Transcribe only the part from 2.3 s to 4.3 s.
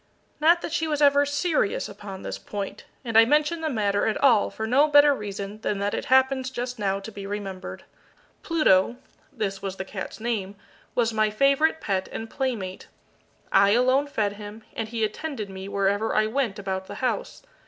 point, and I mention the matter at